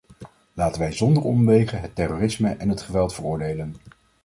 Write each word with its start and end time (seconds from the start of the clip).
Laten 0.53 0.81
wij 0.81 0.91
zonder 0.93 1.23
omwegen 1.23 1.81
het 1.81 1.95
terrorisme 1.95 2.55
en 2.55 2.69
het 2.69 2.81
geweld 2.81 3.13
veroordelen. 3.13 3.75